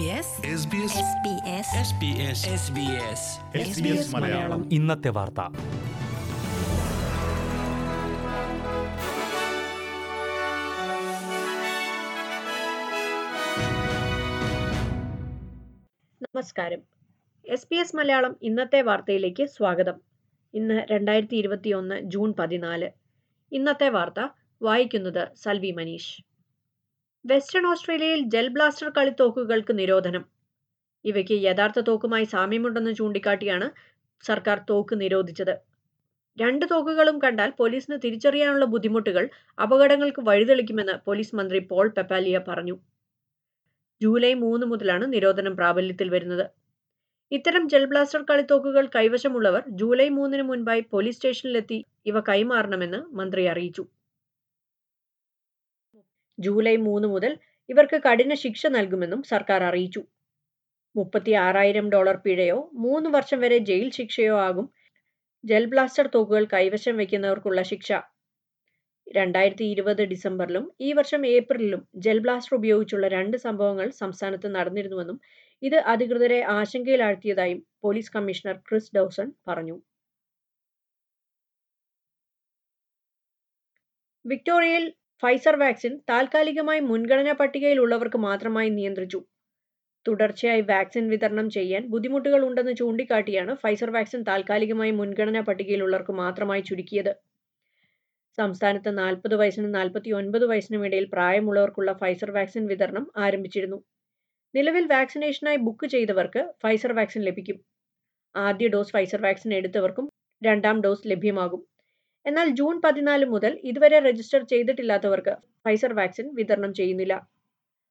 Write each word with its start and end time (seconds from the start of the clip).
SBS 0.00 0.08
SBS 0.08 1.18
SBS 3.56 4.16
Malayalam. 4.16 4.72
ഇന്നത്തെ 4.72 5.08
വാർത്ത. 5.08 5.40
നമസ്കാരം. 16.22 16.78
എസ് 17.46 17.68
പി 17.68 17.76
എസ് 17.76 17.96
മലയാളം 17.96 18.36
ഇന്നത്തെ 18.42 18.82
വാർത്തയിലേക്ക് 18.82 19.46
സ്വാഗതം. 19.46 19.94
ഇന്ന് 20.54 20.86
രണ്ടായിരത്തി 20.90 21.36
ഇരുപത്തി 21.36 21.70
ഒന്ന് 21.70 22.00
ജൂൺ 22.00 22.34
പതിനാല്. 22.38 22.90
ഇന്നത്തെ 23.52 23.88
വാർത്ത 23.88 24.28
വായിക്കുന്നത് 24.62 25.28
സൽവി 25.36 25.70
മനീഷ്. 25.70 26.29
വെസ്റ്റേൺ 27.24 27.64
ഓസ്ട്രേലിയയിൽ 27.70 28.20
ജെൽ 28.32 28.46
ബ്ലാസ്റ്റർ 28.48 28.88
കളിത്തോക്കുകൾക്ക് 28.88 29.72
നിരോധനം. 29.80 30.22
ഇവയ്ക്ക് 31.04 31.36
യഥാർത്ഥ 31.46 31.80
തോക്കുമായി 31.88 32.24
സാമ്യമുണ്ടെന്ന് 32.24 32.92
ചൂണ്ടിക്കാട്ടിയാണ് 32.94 33.66
സർക്കാർ 34.24 34.58
തോക്ക് 34.70 34.94
നിരോധിച്ചത്. 35.02 35.52
രണ്ട് 36.38 36.64
തോക്കുകളും 36.72 37.16
കണ്ടാൽ 37.24 37.50
പോലീസിന് 37.60 37.96
തിരിച്ചറിയാനുള്ള 38.04 38.64
ബുദ്ധിമുട്ടുകൾ 38.64 39.24
അപകടങ്ങൾക്ക് 39.58 40.22
വഴിതെളിക്കുമെന്ന് 40.28 40.94
പോലീസ് 41.06 41.36
മന്ത്രി 41.40 41.60
പോൾ 41.70 41.86
പെപ്പാലിയ 41.96 42.38
പറഞ്ഞു. 42.48 42.76
ജൂലൈ 44.00 44.32
മൂന്ന് 44.44 44.66
മുതലാണ് 44.66 45.06
നിരോധനം 45.14 45.54
പ്രാബല്യത്തിൽ 45.56 46.10
വരുന്നത്. 46.10 46.46
ഇത്തരം 47.32 47.64
ജെൽ 47.68 47.84
ബ്ലാസ്റ്റർ 47.86 48.22
കളിത്തോക്കുകൾ 48.30 48.86
കൈവശമുള്ളവർ 48.96 49.64
ജൂലൈ 49.80 50.08
മൂന്നിന് 50.18 50.42
മുൻപായി 50.42 50.80
പോലീസ് 50.94 51.18
സ്റ്റേഷനിലെത്തി 51.18 51.78
ഇവ 52.06 52.20
കൈമാറണമെന്ന് 52.20 53.00
മന്ത്രി 53.20 53.44
അറിയിച്ചു. 53.46 53.84
ജൂലൈ 56.38 56.76
മൂന്ന് 56.88 57.08
മുതൽ 57.08 57.32
ഇവർക്ക് 57.68 57.98
കഠിന 58.06 58.34
ശിക്ഷ 58.34 58.66
നൽകുമെന്നും 58.76 59.20
സർക്കാർ 59.22 59.62
അറിയിച്ചു. 59.62 60.02
മുപ്പത്തി 60.94 61.32
ആറായിരം 61.44 61.86
ഡോളർ 61.90 62.16
പിഴയോ 62.24 62.58
മൂന്ന് 62.84 63.08
വർഷം 63.16 63.40
വരെ 63.40 63.58
ജയിൽ 63.68 63.90
ശിക്ഷയോ 63.98 64.36
ആകും 64.48 64.66
ജെൽ 65.44 65.66
ബ്ലാസ്റ്റർ 65.72 66.06
തോക്കുകൾ 66.14 66.44
കൈവശം 66.54 66.96
വയ്ക്കുന്നവർക്കുള്ള 66.96 67.60
ശിക്ഷ. 67.62 67.90
രണ്ടായിരത്തി 69.06 69.64
ഇരുപത് 69.64 70.02
ഡിസംബറിലും 70.04 70.64
ഈ 70.80 70.92
വർഷം 70.92 71.22
ഏപ്രിലിലും 71.26 71.82
ജെൽ 72.04 72.18
ബ്ലാസ്റ്റർ 72.18 72.54
ഉപയോഗിച്ചുള്ള 72.56 73.06
രണ്ട് 73.08 73.36
സംഭവങ്ങൾ 73.46 73.90
സംസ്ഥാനത്ത് 74.02 74.48
നടന്നിരുന്നുവെന്നും 74.56 75.18
ഇത് 75.62 75.78
അധികൃതരെ 75.92 76.40
ആശങ്കയിലാഴ്ത്തിയതായും 76.58 77.60
പോലീസ് 77.84 78.12
കമ്മീഷണർ 78.16 78.56
ക്രിസ് 78.68 78.92
ഡൗസൺ 78.96 79.28
പറഞ്ഞു. 79.48 79.76
വിക്ടോറിയയിൽ 84.24 84.84
ഫൈസർ 85.22 85.56
വാക്സിൻ 85.56 86.00
താൽക്കാലികമായി 86.10 86.80
മുൻഗണനാ 86.80 87.32
പട്ടികയിലുള്ളവർക്ക് 87.32 88.18
മാത്രമായി 88.18 88.68
നിയന്ത്രിച്ചു. 88.68 89.20
തുടർച്ചയായി 90.06 90.60
വാക്സിൻ 90.60 91.08
വിതരണം 91.10 91.50
ചെയ്യാൻ 91.50 91.86
ബുദ്ധിമുട്ടുകൾ 91.86 92.44
ഉണ്ടെന്ന് 92.44 92.72
ചൂണ്ടിക്കാട്ടിയാണ് 92.76 93.54
ഫൈസർ 93.54 93.90
വാക്സിൻ 93.90 94.22
താൽക്കാലികമായി 94.22 94.90
മുൻഗണനാ 94.90 95.40
പട്ടികയിലുള്ളവർക്ക് 95.40 96.12
മാത്രമായി 96.12 96.60
ചുരുക്കിയത്. 96.60 97.12
സംസ്ഥാനത്ത് 98.38 98.98
നാൽപ്പത് 98.98 99.34
വയസ്സിനും 99.34 99.72
നാൽപ്പത്തി 99.72 100.10
ഒൻപത് 100.10 100.44
വയസ്സിനും 100.44 100.86
ഇടയിൽ 100.86 101.04
പ്രായമുള്ളവർക്കുള്ള 101.04 101.92
ഫൈസർ 101.92 102.30
വാക്സിൻ 102.30 102.66
വിതരണം 102.66 103.10
ആരംഭിച്ചിരുന്നു. 103.16 103.78
നിലവിൽ 104.54 104.86
വാക്സിനേഷനായി 104.86 105.56
ബുക്ക് 105.56 105.86
ചെയ്തവർക്ക് 105.86 106.52
ഫൈസർ 106.62 106.92
വാക്സിൻ 106.92 107.22
ലഭിക്കും. 107.22 107.58
ആദ്യ 108.34 108.68
ഡോസ് 108.68 108.92
ഫൈസർ 108.92 109.22
വാക്സിൻ 109.22 109.54
എടുത്തവർക്കും 109.54 110.08
രണ്ടാം 110.42 110.80
ഡോസ് 110.80 111.08
ലഭ്യമാകും. 111.08 111.69
എന്നാൽ 112.26 112.48
ജൂൺ 112.58 112.74
പതിനാല് 112.84 113.24
മുതൽ 113.24 113.52
ഇതുവരെ 113.64 113.98
രജിസ്റ്റർ 113.98 114.42
ചെയ്തിട്ടില്ലാത്തവർക്ക് 114.44 115.34
ഫൈസർ 115.64 115.92
വാക്സിൻ 115.92 116.26
വിതരണം 116.38 116.72
ചെയ്യുന്നില്ല. 116.74 117.14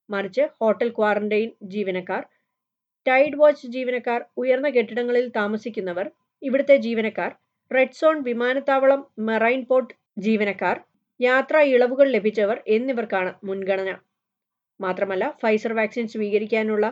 മറിച്ച് 0.10 0.44
ഹോട്ടൽ 0.60 0.90
ക്വാറന്റൈൻ 0.90 1.50
ജീവനക്കാർ 1.74 2.22
ടൈഡ് 3.06 3.38
വാച്ച് 3.42 3.68
ജീവനക്കാർ 3.68 4.22
ഉയർന്ന 4.38 4.70
കെട്ടിടങ്ങളിൽ 4.70 5.26
താമസിക്കുന്നവർ 5.30 6.08
ഇവിടുത്തെ 6.42 6.76
ജീവനക്കാർ 6.78 7.32
റെഡ് 7.72 7.98
സോൺ 8.00 8.18
വിമാനത്താവളം 8.22 9.02
മെറൈൻ 9.28 9.62
പോർട്ട് 9.64 9.94
ജീവനക്കാർ 10.20 10.78
യാത്രാ 11.20 11.60
ഇളവുകൾ 11.74 12.08
ലഭിച്ചവർ 12.08 12.58
എന്നിവർക്കാണ് 12.68 13.32
മുൻഗണന. 13.44 13.90
മാത്രമല്ല 14.80 15.26
ഫൈസർ 15.42 15.74
വാക്സിൻ 15.74 16.08
സ്വീകരിക്കാനുള്ള 16.08 16.86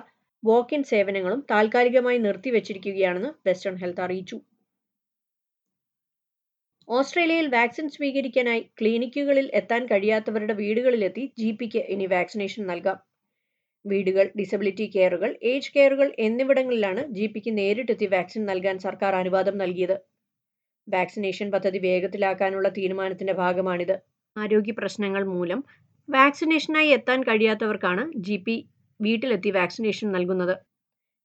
വോക്ക് 0.43 0.75
ഇൻ 0.75 0.83
സേവനങ്ങളും 0.83 1.39
താൽക്കാലികമായി 1.51 2.17
നിർത്തിവച്ചിരിക്കുകയാണെന്ന് 2.17 3.31
വെസ്റ്റേൺ 3.47 3.75
ഹെൽത്ത് 3.83 4.03
അറിയിച്ചു. 4.05 4.37
ഓസ്ട്രേലിയയിൽ 6.87 7.47
വാക്സിൻ 7.47 7.89
സ്വീകരിക്കാനായി 7.89 8.61
ക്ലിനിക്കുകളിൽ 8.79 9.49
എത്താൻ 9.53 9.85
കഴിയാത്തവരുടെ 9.85 10.53
വീടുകളിലെത്തി 10.53 11.23
ജി 11.39 11.49
പിക്ക് 11.51 11.81
ഇനി 11.93 12.05
വാക്സിനേഷൻ 12.05 12.67
നൽകാം. 12.67 12.97
വീടുകൾ 13.85 14.25
ഡിസബിലിറ്റി 14.39 14.85
കെയറുകൾ 14.95 15.31
ഏജ് 15.43 15.71
കെയറുകൾ 15.75 16.07
എന്നിവിടങ്ങളിലാണ് 16.19 17.01
ജി 17.07 17.27
പിക്ക് 17.27 17.57
നേരിട്ടെത്തി 17.57 18.05
വാക്സിൻ 18.05 18.45
നൽകാൻ 18.45 18.79
സർക്കാർ 18.79 19.15
അനുവാദം 19.15 19.57
നൽകിയത്. 19.57 19.95
വാക്സിനേഷൻ 20.87 21.51
പദ്ധതി 21.51 21.79
വേഗത്തിലാക്കാനുള്ള 21.79 22.69
തീരുമാനത്തിന്റെ 22.69 23.33
ഭാഗമാണിത്. 23.33 23.95
ആരോഗ്യ 24.35 24.71
പ്രശ്നങ്ങൾ 24.71 25.23
മൂലം 25.35 25.59
വാക്സിനേഷനായി 26.09 26.89
എത്താൻ 26.89 27.23
കഴിയാത്തവർക്കാണ് 27.23 28.03
ജി 28.27 28.37
പി 28.37 28.55
വീട്ടിലെത്തി 28.99 29.51
വാക്സിനേഷൻ 29.51 30.07
നൽകുന്നത്. 30.11 30.55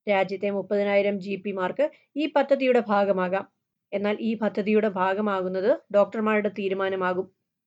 രാജ്യത്തെ 0.07 0.51
മുപ്പതിനായിരം 0.51 1.17
ജി 1.21 1.35
പിമാർക്ക് 1.45 1.85
ഈ 2.17 2.27
പദ്ധതിയുടെ 2.37 2.81
ഭാഗമാകാം. 2.93 3.45
എന്നാൽ 3.93 4.17
ഈ 4.29 4.33
പദ്ധതിയുടെ 4.43 4.89
ഭാഗമാകുന്നത് 5.01 5.71
ഡോക്ടർമാരുടെ 5.97 6.51
തീരുമാനമാകും. 6.59 7.27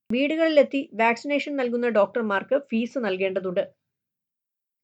വീടുകളിലെത്തി 0.10 0.82
വാക്സിനേഷൻ 0.94 1.54
നൽകുന്ന 1.56 1.88
ഡോക്ടർമാർക്ക് 2.00 2.58
ഫീസ് 2.72 3.00
നൽകേണ്ടതുണ്ട്. 3.06 3.64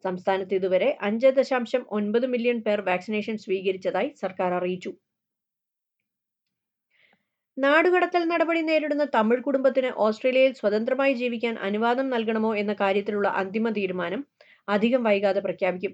സംസ്ഥാനത്ത് 0.04 0.56
ഇതുവരെ 0.60 0.90
അഞ്ച് 1.02 1.30
ദശാംശം 1.40 1.82
ഒൻപത് 1.92 2.28
മില്യൺ 2.28 2.60
പേർ 2.68 2.80
വാക്സിനേഷൻ 2.90 3.36
സ്വീകരിച്ചതായി 3.46 4.10
സർക്കാർ 4.24 4.54
അറിയിച്ചു. 4.60 4.92
നാടുകടത്തൽ 7.58 8.24
നടപടി 8.24 8.62
നേരിടുന്ന 8.62 9.06
തമിഴ് 9.16 9.42
കുടുംബത്തിന് 9.42 9.90
ഓസ്ട്രേലിയയിൽ 10.06 10.54
സ്വതന്ത്രമായി 10.54 11.14
ജീവിക്കാൻ 11.14 11.56
അനുവാദം 11.68 12.08
നൽകണമോ 12.10 12.52
എന്ന 12.56 12.74
കാര്യത്തിലുള്ള 12.74 13.28
അന്തിമ 13.42 13.70
തീരുമാനം 13.80 14.22
അധികം 14.68 15.04
വൈകാതെ 15.04 15.42
പ്രഖ്യാപിക്കും. 15.48 15.94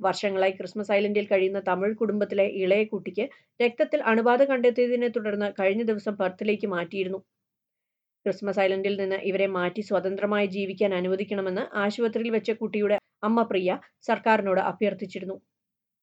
വർഷങ്ങളായി 0.00 0.52
ക്രിസ്മസ് 0.52 0.92
ഐലൻഡിൽ 0.92 1.26
കഴിയുന്ന 1.32 1.60
തമിഴ് 1.68 1.94
കുടുംബത്തിലെ 1.94 2.46
ഇളയ 2.62 2.84
കുട്ടിക്ക് 2.84 3.24
രക്തത്തിൽ 3.60 4.00
അണുബാധ 4.02 4.42
കണ്ടെത്തിയതിനെ 4.42 5.08
തുടർന്ന് 5.08 5.48
കഴിഞ്ഞ 5.60 5.82
ദിവസം 5.82 6.14
പർത്തിലേക്ക് 6.22 6.66
മാറ്റിയിരുന്നു. 6.66 7.20
ക്രിസ്മസ് 8.26 8.60
ഐലൻഡിൽ 8.60 8.94
നിന്ന് 9.00 9.18
ഇവരെ 9.30 9.46
മാറ്റി 9.56 9.82
സ്വതന്ത്രമായി 9.82 10.46
ജീവിക്കാൻ 10.46 10.94
അനുവദിക്കണമെന്ന് 10.94 11.64
ആശുപത്രിയിൽ 11.84 12.30
വെച്ച 12.30 12.50
കുട്ടിയുടെ 12.62 12.96
അമ്മ 13.22 13.42
പ്രിയ 13.42 13.70
സർക്കാരിനോട് 14.08 14.60
അഭ്യർത്ഥിച്ചിരുന്നു. 14.60 15.36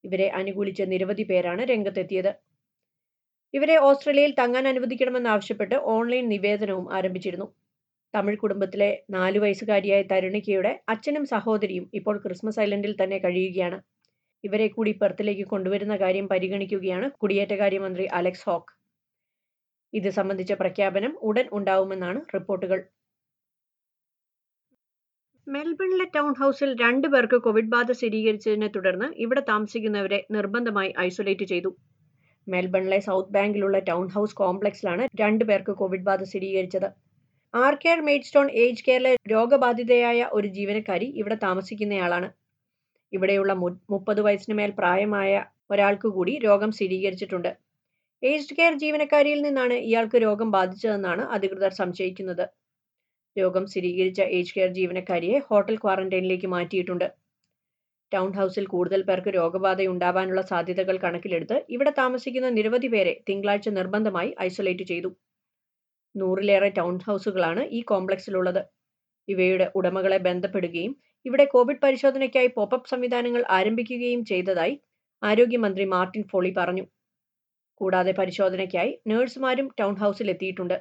ഇവരെ 0.03 0.27
അനുകൂലിച്ച 0.41 0.81
നിരവധി 0.93 1.23
പേരാണ് 1.31 1.63
രംഗത്തെത്തിയത്. 1.63 2.31
ഇവരെ 3.53 3.75
ഓസ്ട്രേലിയയിൽ 3.87 4.33
തങ്ങാൻ 4.37 4.65
അനുവദിക്കണമെന്നാവശ്യപ്പെട്ട് 4.67 5.75
ഓൺലൈൻ 5.95 6.25
നിവേദനവും 6.29 6.93
ആരംഭിച്ചിരുന്നു. 6.93 7.47
തമിഴ് 8.13 8.37
കുടുംബത്തിലെ 8.37 9.03
നാലു 9.09 9.39
വയസ്സുകാരിയായ 9.39 10.01
തരുണികയുടെ 10.01 10.83
അച്ഛനും 10.89 11.25
സഹോദരിയും 11.25 11.89
ഇപ്പോൾ 11.93 12.17
ക്രിസ്മസ് 12.17 12.59
ഐലൻഡിൽ 12.59 13.03
തന്നെ 13.03 13.17
കഴിയുകയാണ്. 13.17 13.77
ഇവരെ 14.43 14.67
കൂടി 14.67 14.91
പെർത്തിലേക്ക് 14.91 15.43
കൊണ്ടുവരുന്ന 15.43 15.95
കാര്യം 15.95 16.27
പരിഗണിക്കുകയാണ് 16.27 17.11
കുടിയേറ്റകാര്യമന്ത്രി 17.11 18.05
അലക്സ് 18.05 18.45
ഹോക്ക്. 18.49 18.71
ഇത് 19.93 20.09
സംബന്ധിച്ച 20.09 20.53
പ്രഖ്യാപനം 20.53 21.13
ഉടൻ 21.21 21.47
ഉണ്ടാവുമെന്നാണ് 21.51 22.19
റിപ്പോർട്ടുകൾ. 22.35 22.79
മെൽബണിലെ 25.47 26.05
ടൗൺ 26.15 26.33
ഹൗസിൽ 26.39 26.69
രണ്ടു 26.81 27.07
പേർക്ക് 27.07 27.35
കോവിഡ് 27.35 27.65
ബാധ 27.65 27.91
സ്ഥിരീകരിച്ചതിനെ 27.91 28.67
തുടർന്ന് 28.67 29.07
ഇവിടെ 29.17 29.41
താമസിക്കുന്നവരെ 29.41 30.25
നിർബന്ധമായി 30.31 30.93
ഐസൊലേറ്റ് 30.99 31.43
ചെയ്തു. 31.43 31.71
മെൽബണിലെ 32.47 32.99
സൗത്ത് 32.99 33.31
ബാങ്കിലുള്ള 33.31 33.79
ടൗൺ 33.79 34.07
ഹൗസ് 34.07 34.35
കോംപ്ലക്സിലാണ് 34.35 35.07
രണ്ടു 35.15 35.43
പേർക്ക് 35.43 35.71
കോവിഡ് 35.71 36.01
ബാധ 36.01 36.23
സ്ഥിരീകരിച്ചത്. 36.23 36.89
ആർ 37.53 37.73
കെയർ 37.75 37.99
മെയ്ഡ്സ്റ്റോൺ 38.07 38.47
ഏജ് 38.63 38.83
കെയറിലെ 38.85 39.11
രോഗബാധിതയായ 39.31 40.19
ഒരു 40.37 40.47
ജീവനക്കാരി 40.57 41.07
ഇവിടെ 41.21 41.37
താമസിക്കുന്നയാളാണ്. 41.45 42.27
ഇവിടെയുള്ള 43.13 43.53
മു 43.61 43.67
മുപ്പത് 43.93 44.21
വയസ്സിന് 44.25 44.55
മേൽ 44.59 44.71
പ്രായമായ 44.77 45.31
ഒരാൾക്ക് 45.73 46.09
കൂടി 46.17 46.33
രോഗം 46.45 46.71
സ്ഥിരീകരിച്ചിട്ടുണ്ട്. 46.77 47.49
ഏജ്ഡ് 48.23 48.55
കെയർ 48.57 48.73
ജീവനക്കാരിയിൽ 48.83 49.39
നിന്നാണ് 49.47 49.75
ഇയാൾക്ക് 49.89 50.17
രോഗം 50.25 50.49
ബാധിച്ചതെന്നാണ് 50.57 51.23
അധികൃതർ 51.35 51.73
സംശയിക്കുന്നത്. 51.81 52.45
രോഗം 53.35 53.65
സ്ഥിരീകരിച്ച 53.71 54.21
ഏജ് 54.37 54.53
കെയർ 54.55 54.71
ജീവനക്കാരിയെ 54.79 55.37
ഹോട്ടൽ 55.49 55.75
ക്വാറന്റൈനിലേക്ക് 55.83 56.49
മാറ്റിയിട്ടുണ്ട്. 56.55 57.07
ടൗൺ 58.11 58.31
ഹൗസിൽ 58.39 58.65
കൂടുതൽ 58.75 59.01
പേർക്ക് 59.09 59.31
രോഗബാധ 59.39 59.81
ഉണ്ടാവാനുള്ള 59.93 60.41
സാധ്യതകൾ 60.51 60.95
കണക്കിലെടുത്ത് 61.05 61.57
ഇവിടെ 61.75 61.91
താമസിക്കുന്ന 62.01 62.47
നിരവധി 62.59 62.89
പേരെ 62.95 63.13
തിങ്കളാഴ്ച 63.29 63.69
നിർബന്ധമായി 63.79 64.31
ഐസൊലേറ്റ് 64.47 64.87
ചെയ്തു. 64.93 65.11
നൂറിലേറെ 66.15 66.69
ടൗൺ 66.69 66.99
ഹൗസുകളാണ് 67.07 67.63
ഈ 67.63 67.81
കോംപ്ലക്സിലുള്ളത് 67.81 68.61
ഇവയുടെ 69.27 69.71
ഉടമകളെ 69.75 70.17
ബന്ധപ്പെടുകയും 70.17 70.93
ഇവിടെ 71.25 71.45
കോവിഡ് 71.45 71.81
പരിശോധനയ്ക്കായി 71.83 72.47
പോപ്പപ്പ് 72.47 72.89
സംവിധാനങ്ങൾ 72.89 73.43
ആരംഭിക്കുകയും 73.49 74.25
ചെയ്തതായി 74.25 74.75
ആരോഗ്യമന്ത്രി 75.23 75.85
മാർട്ടിൻ 75.85 76.23
ഫോളി 76.27 76.53
പറഞ്ഞു. 76.57 76.85
കൂടാതെ 77.81 78.11
പരിശോധനയ്ക്കായി 78.11 79.01
നഴ്സുമാരും 79.07 79.67
ടൗൺ 79.79 79.95
ഹൗസിൽ 79.95 80.29
എത്തിയിട്ടുണ്ട്. 80.29 80.77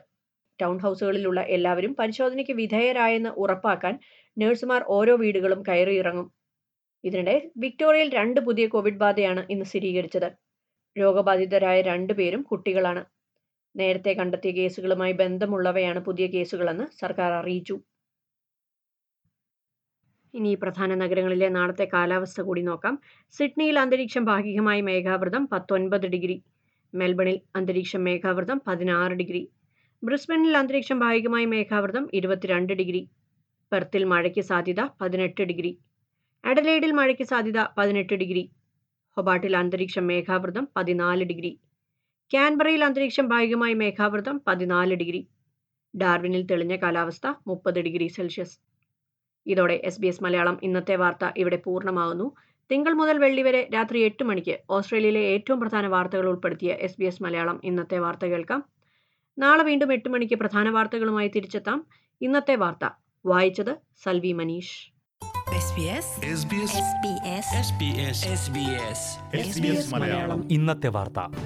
ടൗൺ 0.58 0.78
ഹൗസുകളിലുള്ള 0.78 1.40
എല്ലാവരും 1.40 1.94
പരിശോധനയ്ക്ക് 1.94 2.52
വിധേയരായെന്ന് 2.52 3.30
ഉറപ്പാക്കാൻ 3.36 3.94
നഴ്സുമാർ 4.36 4.82
ഓരോ 4.88 5.16
വീടുകളും 5.16 5.62
കയറിയിറങ്ങും 5.68 6.28
ഇതിനിടെ 7.04 7.50
വിക്ടോറിയയിൽ 7.56 8.10
രണ്ട് 8.14 8.40
പുതിയ 8.40 8.66
കോവിഡ് 8.66 8.96
ബാധയാണ് 8.96 9.46
ഇന്ന് 9.50 9.64
സ്ഥിരീകരിച്ചത്. 9.64 10.28
രോഗബാധിതരായ 10.96 11.80
രണ്ടു 11.80 12.12
പേരും 12.12 12.42
കുട്ടികളാണ്. 12.42 13.02
നേരത്തെ 13.74 14.12
കണ്ടെത്തിയ 14.12 14.52
കേസുകളുമായി 14.52 15.12
ബന്ധമുള്ളവയാണ് 15.12 16.00
പുതിയ 16.00 16.26
കേസുകളെന്ന് 16.26 16.86
സർക്കാർ 17.00 17.32
അറിയിച്ചു. 17.32 17.76
ഇനി 20.34 20.54
പ്രധാന 20.54 20.94
നഗരങ്ങളിലെ 20.94 21.48
നാളത്തെ 21.48 21.88
കാലാവസ്ഥ 21.92 22.40
കൂടി 22.40 22.62
നോക്കാം. 22.62 22.98
സിഡ്നിയിൽ 23.34 23.78
അന്തരീക്ഷം 23.78 24.24
ഭാഗികമായി 24.24 24.80
മേഘാവൃതം 24.80 25.46
പത്തൊൻപത് 25.52 26.06
ഡിഗ്രി. 26.06 26.36
മെൽബണിൽ 26.94 27.40
അന്തരീക്ഷം 27.56 28.04
മേഘാവൃതം 28.04 28.60
പതിനാറ് 28.66 29.12
ഡിഗ്രി. 29.12 29.42
ബ്രിസ്ബനിൽ 30.02 30.56
അന്തരീക്ഷം 30.56 30.98
ഭാഗികമായി 30.98 31.44
മേഘാവൃതം 31.44 32.08
ഇരുപത്തിരണ്ട് 32.14 32.72
ഡിഗ്രി. 32.72 33.02
പെർത്തിൽ 33.72 34.04
മഴയ്ക്ക് 34.04 34.40
സാധ്യത 34.40 34.80
പതിനെട്ട് 35.00 35.42
ഡിഗ്രി. 35.42 35.72
അഡലൈഡിൽ 36.44 36.92
മഴയ്ക്ക് 36.92 37.22
സാധ്യത 37.22 37.66
പതിനെട്ട് 37.78 38.14
ഡിഗ്രി. 38.14 38.44
ഹൊബാട്ടിൽ 39.16 39.56
അന്തരീക്ഷം 39.56 40.06
മേഘാവൃതം 40.06 40.68
പതിനാല് 40.76 41.24
ഡിഗ്രി. 41.24 41.52
ക്യാൻബറയിൽ 42.32 42.84
അന്തരീക്ഷം 42.84 43.28
ഭാഗികമായി 43.28 43.74
മേഘാവൃതം 43.74 44.40
പതിനാല് 44.46 44.94
ഡിഗ്രി. 44.94 45.28
ഡാർവിനിൽ 45.96 46.42
തെളിഞ്ഞ 46.42 46.76
കാലാവസ്ഥ 46.76 47.32
മുപ്പത് 47.46 47.80
ഡിഗ്രി 47.80 48.06
സെൽഷ്യസ്. 48.06 48.58
ഇതോടെ 49.46 49.80
എസ് 49.84 50.00
ബി 50.00 50.06
എസ് 50.06 50.22
മലയാളം 50.22 50.58
ഇന്നത്തെ 50.62 50.96
വാർത്ത 50.96 51.30
ഇവിടെ 51.36 51.56
പൂർണമാകുന്നു. 51.56 52.34
തിങ്കൾ 52.72 52.92
മുതൽ 52.92 53.18
വെള്ളി 53.18 53.42
വരെ 53.42 53.68
രാത്രി 53.74 54.00
എട്ട് 54.00 54.24
മണിക്ക് 54.24 54.58
ഓസ്ട്രേലിയയിലെ 54.70 55.20
ഏറ്റവും 55.20 55.60
പ്രധാന 55.60 55.86
വാർത്തകൾ 55.86 56.28
ഉൾപ്പെടുത്തിയ 56.28 56.72
എസ് 56.72 56.96
ബി 56.98 57.04
എസ് 57.04 57.22
മലയാളം 57.22 57.60
ഇന്നത്തെ 57.64 57.98
വാർത്ത 57.98 58.26
കേൾക്കാം. 58.26 58.64
നാളെ 59.38 59.62
വീണ്ടും 59.62 59.92
എട്ട് 59.92 60.08
മണിക്ക് 60.08 60.34
പ്രധാന 60.34 60.70
വാർത്തകളുമായി 60.70 61.28
തിരിച്ചെത്താം. 61.28 61.86
ഇന്നത്തെ 62.20 62.54
വാർത്ത. 62.54 62.90
വായിച്ചത് 63.26 63.76
Salvi 64.02 64.32
Manish. 64.32 64.90
SBS 65.50 66.06
SBS 66.26 66.74
SBS 67.66 68.20
SBS 68.36 69.00
SBS 69.50 69.94
Malayalam. 69.94 70.52
ഇന്നത്തെ 70.52 70.88
വാർത്ത. 70.88 71.36